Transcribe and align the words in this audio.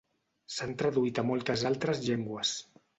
S'han 0.53 0.73
traduït 0.79 1.23
a 1.23 1.27
moltes 1.29 1.69
altres 1.75 2.05
llengües. 2.11 2.59